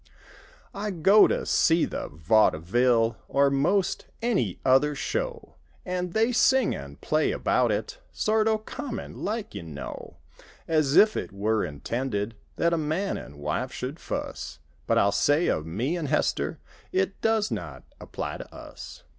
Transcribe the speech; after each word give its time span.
I 0.73 0.89
go 0.89 1.27
to 1.27 1.45
see 1.45 1.85
the 1.85 2.07
vaud 2.07 2.55
ville; 2.59 3.17
Or 3.27 3.51
most 3.51 4.07
any 4.19 4.59
other 4.65 4.95
show. 4.95 5.57
And 5.85 6.13
they 6.13 6.31
sing 6.31 6.73
and 6.73 6.99
play 7.01 7.29
about 7.31 7.71
it 7.71 7.99
Sort 8.11 8.47
o' 8.47 8.57
common 8.57 9.23
like, 9.23 9.53
you 9.53 9.61
know; 9.61 10.17
As 10.67 10.95
if 10.95 11.15
it 11.15 11.31
were 11.31 11.63
intended 11.63 12.33
That 12.55 12.73
a 12.73 12.79
man 12.79 13.15
an' 13.15 13.37
wife 13.37 13.71
should 13.71 13.99
fuss; 13.99 14.57
But 14.87 14.97
I'll 14.97 15.11
say 15.11 15.45
of 15.45 15.67
me 15.67 15.95
an' 15.97 16.07
Hester— 16.07 16.57
It 16.91 17.21
does 17.21 17.51
not 17.51 17.83
apply 17.99 18.37
to 18.37 18.51
us. 18.51 19.03